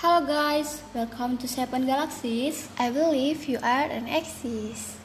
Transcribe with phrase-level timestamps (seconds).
[0.00, 2.72] Hello guys, welcome to Seven Galaxies.
[2.80, 4.96] I believe you are an exist.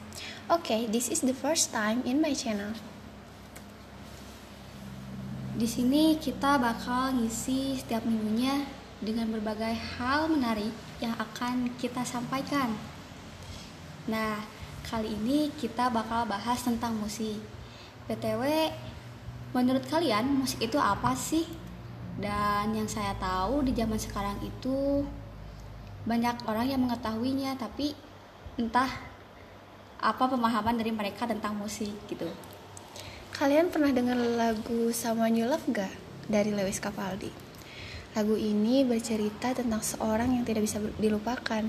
[0.48, 2.72] Okay, this is the first time in my channel.
[5.52, 8.64] Di sini kita bakal ngisi setiap minggunya
[9.04, 10.72] dengan berbagai hal menarik
[11.04, 12.72] yang akan kita sampaikan.
[14.08, 14.40] Nah,
[14.88, 17.36] kali ini kita bakal bahas tentang musik.
[18.08, 18.72] BTW,
[19.52, 21.65] menurut kalian musik itu apa sih?
[22.16, 25.04] Dan yang saya tahu di zaman sekarang itu
[26.08, 27.92] banyak orang yang mengetahuinya, tapi
[28.56, 28.88] entah
[30.00, 32.28] apa pemahaman dari mereka tentang musik gitu.
[33.36, 35.92] Kalian pernah dengar lagu Someone You Love gak?
[36.24, 37.28] Dari Lewis Capaldi.
[38.16, 41.68] Lagu ini bercerita tentang seorang yang tidak bisa dilupakan.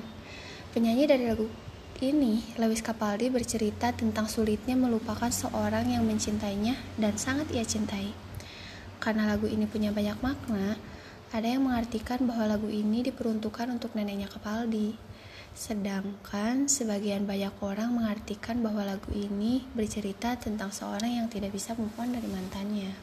[0.71, 1.51] Penyanyi dari lagu
[1.99, 8.26] ini, Lewis Capaldi bercerita tentang sulitnya melupakan seorang yang mencintainya dan sangat ia cintai.
[8.97, 10.75] Karena lagu ini punya banyak makna,
[11.29, 14.95] ada yang mengartikan bahwa lagu ini diperuntukkan untuk neneknya Capaldi.
[15.57, 21.97] Sedangkan sebagian banyak orang mengartikan bahwa lagu ini bercerita tentang seorang yang tidak bisa move
[21.97, 22.93] dari mantannya.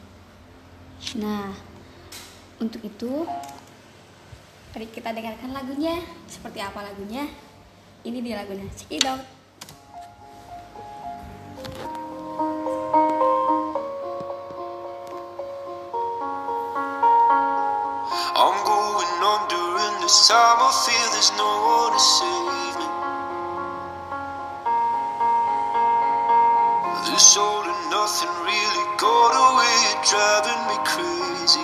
[1.19, 1.51] Nah,
[2.63, 3.27] untuk itu
[4.71, 5.99] mari kita dengarkan lagunya.
[6.31, 7.27] Seperti apa lagunya?
[8.07, 8.71] Ini dia lagunya.
[8.71, 9.03] Check
[18.37, 22.87] I'm going under and this time I feel there's no one to save me.
[27.07, 31.63] This all and nothing really got away, driving me crazy.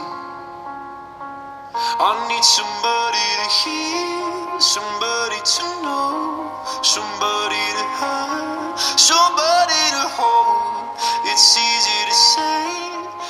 [1.76, 6.56] I need somebody to hear, somebody to know,
[6.88, 10.96] somebody to have, somebody to hold.
[11.28, 12.64] It's easy to say,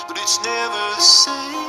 [0.06, 1.61] but it's never the same.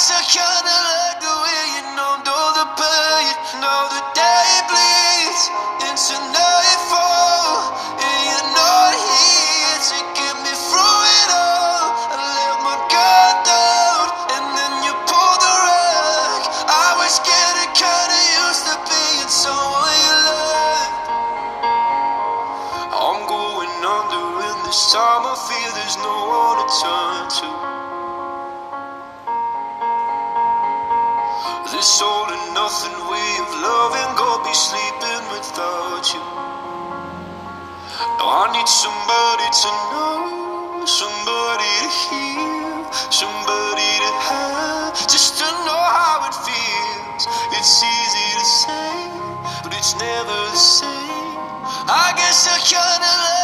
[0.00, 3.36] Guess I kinda like the way you numbed all the pain.
[3.60, 5.42] Now the day bleeds
[5.84, 11.92] into nightfall, and you're not here to get me through it all.
[12.16, 14.08] I let my guard down,
[14.40, 16.42] and then you pulled the rug.
[16.64, 20.96] I was getting kinda used to being someone you loved.
[23.04, 27.69] I'm going under, and this time I feel there's no one to turn to.
[31.72, 36.22] This all and nothing way of loving, go be sleeping without you.
[38.18, 46.26] I need somebody to know, somebody to hear, somebody to have, just to know how
[46.26, 47.24] it feels.
[47.54, 48.90] It's easy to say,
[49.62, 51.38] but it's never the same.
[51.86, 53.39] I guess I kinda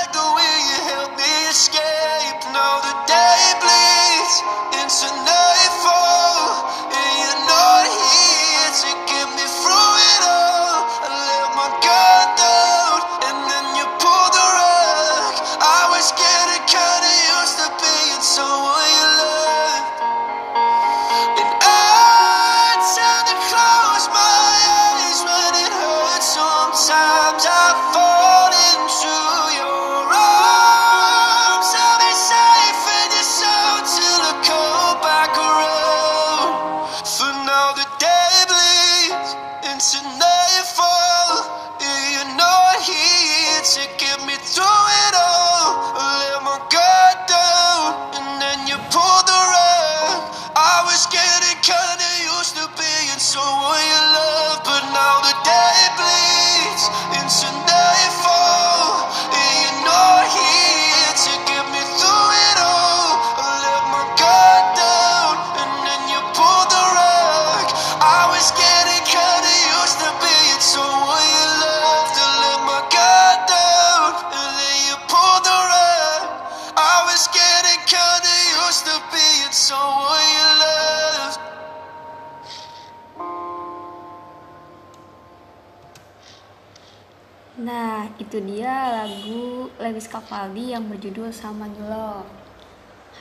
[87.57, 92.29] Nah, itu dia lagu Lewis Capaldi yang berjudul Sama Love.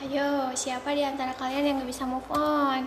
[0.04, 2.84] Ayo, siapa di antara kalian yang gak bisa move on?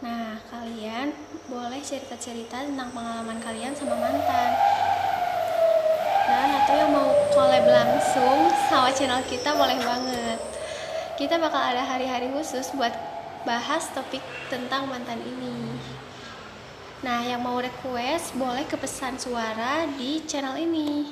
[0.00, 1.12] Nah, kalian
[1.52, 4.56] boleh cerita-cerita tentang pengalaman kalian sama mantan.
[6.24, 10.40] Dan atau yang mau collab langsung sama channel kita boleh banget.
[11.20, 12.96] Kita bakal ada hari-hari khusus buat
[13.44, 15.76] bahas topik tentang mantan ini.
[17.00, 21.08] Nah, yang mau request boleh ke pesan suara di channel ini.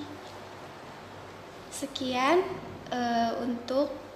[1.72, 2.44] Sekian
[2.92, 4.08] eh, untuk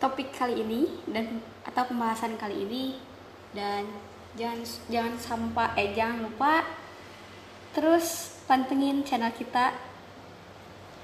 [0.00, 2.96] Topik kali ini dan atau pembahasan kali ini
[3.52, 3.84] dan
[4.32, 6.64] jangan jangan sampai eh jangan lupa
[7.76, 9.76] terus pantengin channel kita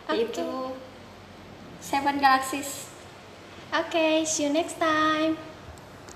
[0.08, 0.73] yaitu
[1.76, 2.88] Seven Galaxies
[3.75, 5.56] Oke, see you next time.